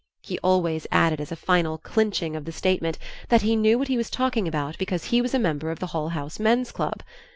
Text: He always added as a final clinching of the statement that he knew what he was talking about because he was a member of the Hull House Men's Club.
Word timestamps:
He 0.23 0.39
always 0.39 0.87
added 0.91 1.21
as 1.21 1.31
a 1.31 1.35
final 1.35 1.77
clinching 1.77 2.35
of 2.35 2.45
the 2.45 2.51
statement 2.51 2.97
that 3.29 3.43
he 3.43 3.55
knew 3.55 3.77
what 3.77 3.87
he 3.87 3.97
was 3.97 4.09
talking 4.09 4.47
about 4.47 4.75
because 4.79 5.03
he 5.13 5.21
was 5.21 5.35
a 5.35 5.37
member 5.37 5.69
of 5.69 5.77
the 5.77 5.85
Hull 5.93 6.09
House 6.09 6.39
Men's 6.39 6.71
Club. 6.71 7.03